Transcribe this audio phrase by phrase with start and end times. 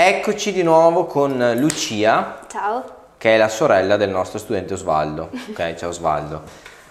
[0.00, 2.84] Eccoci di nuovo con Lucia, Ciao.
[3.18, 5.28] che è la sorella del nostro studente Osvaldo.
[5.48, 6.42] Ok, ciao Osvaldo.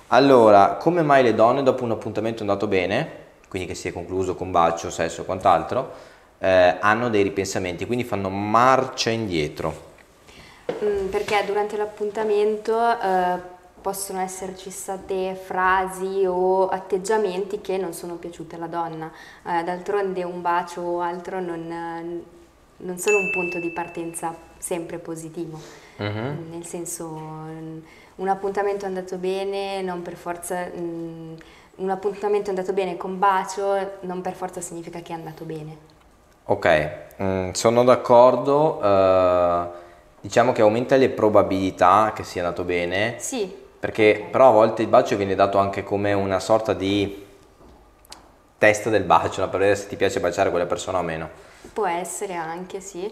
[0.07, 3.09] Allora, come mai le donne dopo un appuntamento andato bene,
[3.47, 5.89] quindi che si è concluso con bacio, sesso e quant'altro,
[6.39, 9.73] eh, hanno dei ripensamenti, quindi fanno marcia indietro?
[10.83, 13.39] Mm, perché durante l'appuntamento eh,
[13.81, 19.09] possono esserci state frasi o atteggiamenti che non sono piaciute alla donna.
[19.45, 22.35] Eh, d'altronde un bacio o altro non,
[22.77, 25.59] non sono un punto di partenza sempre positivo.
[25.97, 26.47] Mhm.
[26.51, 27.79] Nel senso, mm,
[28.17, 30.69] un appuntamento è andato bene, non per forza.
[30.75, 31.33] mm,
[31.77, 35.77] un appuntamento è andato bene con bacio, non per forza significa che è andato bene.
[36.45, 36.89] Ok,
[37.21, 38.81] mm, sono d'accordo.
[38.81, 39.67] eh,
[40.21, 43.15] diciamo che aumenta le probabilità che sia andato bene.
[43.19, 44.29] Sì, Perché Ok.
[44.31, 47.25] però a volte il bacio viene dato anche come una sorta di
[48.57, 49.49] test del bacio, no?
[49.49, 51.29] per vedere se ti piace baciare quella persona o meno.
[51.73, 53.07] può essere anche, sì.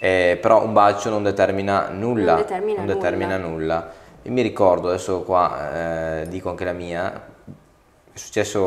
[0.00, 2.34] Eh, però un bacio non determina nulla.
[2.34, 2.94] Non determina non nulla.
[2.94, 3.92] determina nulla.
[4.22, 7.12] Io mi ricordo, adesso qua eh, dico anche la mia,
[8.12, 8.62] è successo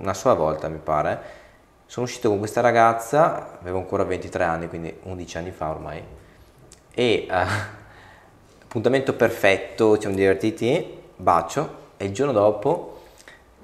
[0.00, 1.20] una sola volta mi pare,
[1.86, 6.02] sono uscito con questa ragazza, avevo ancora 23 anni, quindi 11 anni fa ormai,
[6.92, 7.46] e eh,
[8.62, 12.95] appuntamento perfetto, ci siamo divertiti, bacio, e il giorno dopo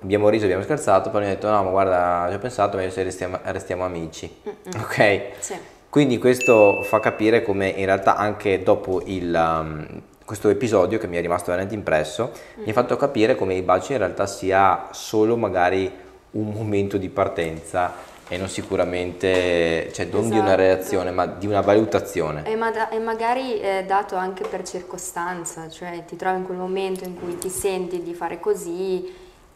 [0.03, 2.91] abbiamo riso, abbiamo scherzato, poi mi ha detto no ma guarda, ci ho pensato, meglio
[2.91, 4.31] se restiamo, restiamo amici,
[4.77, 5.23] ok?
[5.39, 5.55] Sì.
[5.89, 11.19] Quindi questo fa capire come in realtà anche dopo il, um, questo episodio che mi
[11.19, 15.37] è rimasto veramente impresso, mi ha fatto capire come il bacio in realtà sia solo
[15.37, 15.91] magari
[16.33, 17.93] un momento di partenza
[18.27, 20.57] e non sicuramente, cioè non di una Esatto.
[20.57, 22.45] reazione, ma di una valutazione.
[22.47, 27.05] E, ma- e magari è dato anche per circostanza, cioè ti trovi in quel momento
[27.05, 29.13] in cui ti senti di fare così,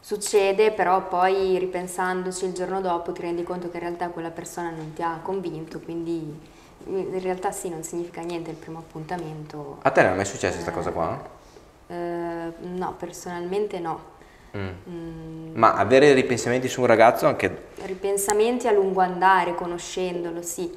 [0.06, 4.70] succede, però poi ripensandoci il giorno dopo ti rendi conto che in realtà quella persona
[4.70, 6.32] non ti ha convinto, quindi
[6.84, 9.78] in realtà sì, non significa niente il primo appuntamento.
[9.82, 11.28] A te non è mai successa questa cosa qua?
[11.88, 14.00] Eh, no, personalmente no.
[14.56, 14.68] Mm.
[14.88, 17.64] Mm, Ma avere ripensamenti su un ragazzo anche...
[17.82, 20.72] ripensamenti a lungo andare, conoscendolo, sì.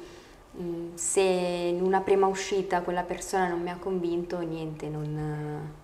[0.60, 5.79] Mm, Se in una prima uscita quella persona non mi ha convinto, niente, non eh,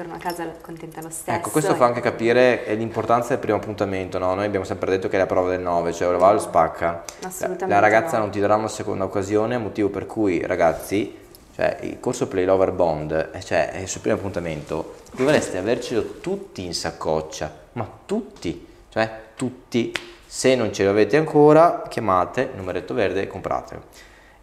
[0.00, 1.36] torno a casa contenta lo stesso.
[1.36, 4.32] Ecco, questo fa anche capire eh, l'importanza del primo appuntamento, no?
[4.32, 6.32] Noi abbiamo sempre detto che è la prova del 9, cioè o la va o
[6.32, 7.04] lo spacca.
[7.22, 8.22] Assolutamente La ragazza no.
[8.22, 11.14] non ti darà una seconda occasione, motivo per cui, ragazzi,
[11.54, 16.64] cioè il corso Play Lover Bond, eh, cioè il suo primo appuntamento, dovreste avercelo tutti
[16.64, 19.92] in saccoccia, ma tutti, cioè tutti.
[20.24, 23.82] Se non ce l'avete ancora, chiamate, numeretto verde e compratelo.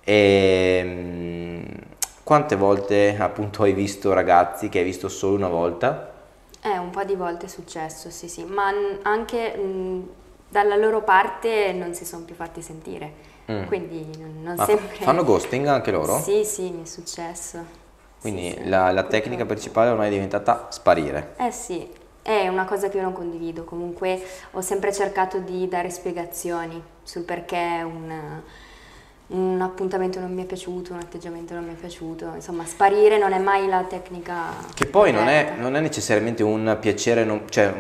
[0.04, 1.17] E, mm,
[2.28, 6.12] quante volte appunto hai visto ragazzi che hai visto solo una volta?
[6.62, 8.70] Eh, un po' di volte è successo, sì, sì, ma
[9.04, 10.02] anche mm,
[10.50, 13.64] dalla loro parte non si sono più fatti sentire, Mm.
[13.68, 14.98] quindi non, non sempre...
[14.98, 16.18] fanno ghosting anche loro?
[16.20, 17.64] Sì, sì, mi è successo.
[18.20, 21.36] Quindi Sì, sì, la, la tecnica principale ormai è diventata sparire.
[21.38, 21.88] Eh sì,
[22.22, 24.22] è una cosa che io non condivido, comunque
[24.52, 28.42] ho sempre cercato di dare spiegazioni sul perché un,
[29.28, 33.34] un appuntamento non mi è piaciuto, un atteggiamento non mi è piaciuto, insomma sparire non
[33.34, 34.34] è mai la tecnica
[34.74, 37.74] Che poi non è, non è necessariamente un piacere, non, cioè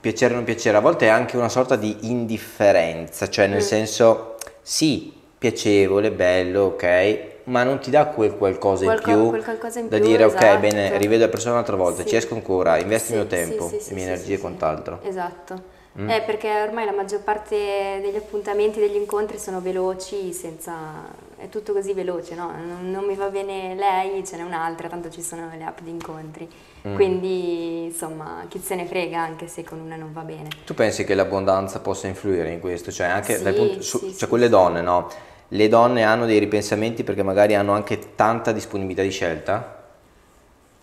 [0.00, 3.60] piacere non piacere, a volte è anche una sorta di indifferenza, cioè nel Mm.
[3.60, 9.44] senso sì, piacevole, bello, ok, ma non ti dà quel qualcosa in Qualco- più quel
[9.44, 10.58] qualcosa in da più, dire ok, esatto.
[10.58, 12.08] bene, rivedo la persona un'altra volta, Sì.
[12.08, 14.98] ci esco ancora, investi il Sì, mio tempo, sì, le mie energie e quant'altro.
[15.04, 15.76] Esatto.
[16.00, 16.08] Mm.
[16.10, 21.08] Eh, perché ormai la maggior parte degli appuntamenti, degli incontri sono veloci, senza...
[21.36, 22.52] è tutto così veloce, no?
[22.52, 25.90] Non, non mi va bene lei, ce n'è un'altra, tanto ci sono le app di
[25.90, 26.48] incontri.
[26.86, 26.94] Mm.
[26.94, 30.48] Quindi, insomma, chi se ne frega anche se con una non va bene.
[30.64, 32.92] Tu pensi che l'abbondanza possa influire in questo?
[32.92, 35.08] Cioè anche Sì, dal punto, su- sì, cioè sì, quelle donne, no?
[35.48, 39.77] Le donne hanno dei ripensamenti perché magari hanno anche tanta disponibilità di scelta?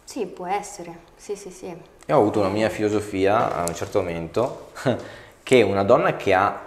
[0.06, 1.66] Sì, può essere, sì, sì, sì.
[1.66, 4.72] Io ho avuto una mia filosofia a un certo momento
[5.44, 6.62] che una donna che ha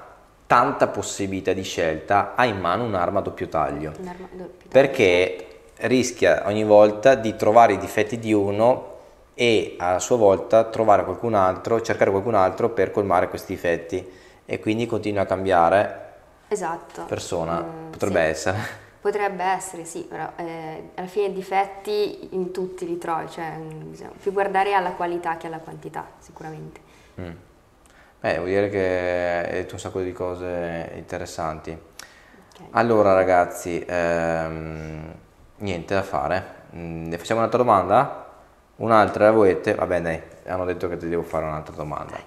[0.46, 4.68] tanta possibilità di scelta ha in mano un'arma a doppio taglio Un'arma doppia.
[4.70, 5.46] perché
[5.76, 8.96] rischia ogni volta di trovare i difetti di uno
[9.34, 14.04] e a sua volta trovare qualcun altro, cercare qualcun altro per colmare questi difetti
[14.44, 16.06] e quindi continua a cambiare
[16.48, 17.04] Esatto.
[17.04, 18.30] persona, Mm, potrebbe sì.
[18.30, 18.86] essere.
[19.08, 23.90] Potrebbe essere, sì, però eh, alla fine i difetti in tutti li trovi, cioè mm,
[23.90, 26.80] bisogna più guardare alla qualità che alla quantità, sicuramente.
[27.18, 27.30] Mm.
[28.20, 31.70] Beh, vuol dire che hai detto un sacco di cose interessanti.
[31.70, 32.66] Ok.
[32.72, 35.14] Allora ragazzi, ehm,
[35.56, 36.44] niente da fare.
[36.76, 38.26] Mm, ne facciamo un'altra domanda?
[38.76, 39.74] Un'altra la volete?
[39.74, 42.18] Vabbè dai, hanno detto che ti devo fare un'altra domanda.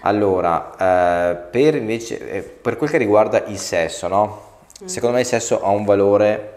[0.00, 4.52] Allora, eh, per invece, eh, per quel che riguarda il sesso, no?
[4.82, 4.86] Mm.
[4.86, 6.50] Secondo me il sesso ha un valore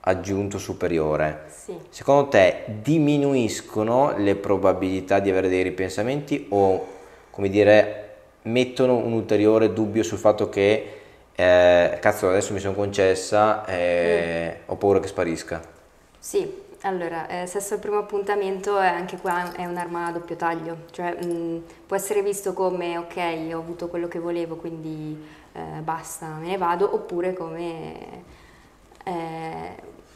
[0.00, 1.42] aggiunto superiore.
[1.48, 1.76] Sì.
[1.90, 6.86] Secondo te diminuiscono le probabilità di avere dei ripensamenti o,
[7.30, 8.10] come dire,
[8.42, 11.00] mettono un ulteriore dubbio sul fatto che
[11.34, 14.62] eh, cazzo adesso mi sono concessa e mm.
[14.66, 15.62] ho paura che sparisca?
[16.18, 20.78] Sì, allora, eh, sesso al primo appuntamento è anche qua è un'arma a doppio taglio,
[20.90, 25.16] cioè mh, mm, può essere visto come ok, ho avuto quello che volevo, quindi
[25.52, 28.24] eh, basta, me ne vado, oppure come
[29.04, 29.74] eh,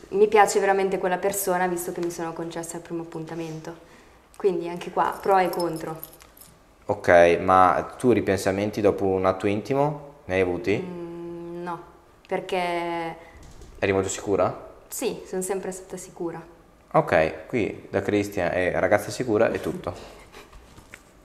[0.08, 3.94] mi piace veramente quella persona visto che mi sono concessa al primo appuntamento.
[4.36, 5.98] Quindi anche qua pro e contro.
[6.86, 10.76] Ok, ma tu ripensamenti dopo un atto intimo ne hai avuti?
[10.76, 11.80] Mm, no,
[12.26, 13.16] perché...
[13.78, 14.64] Eri molto sicura?
[14.88, 16.54] Sì, sono sempre stata sicura.
[16.92, 19.94] Ok, qui da Cristian e ragazza sicura è tutto.